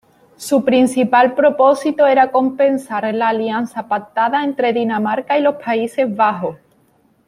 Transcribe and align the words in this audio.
Su 0.35 0.65
principal 0.65 1.35
propósito 1.35 2.07
era 2.07 2.31
compensar 2.31 3.13
la 3.13 3.27
alianza 3.27 3.87
pactada 3.87 4.43
entre 4.43 4.73
Dinamarca 4.73 5.37
y 5.37 5.43
los 5.43 5.57
Países 5.63 6.15
Bajos. 6.15 6.57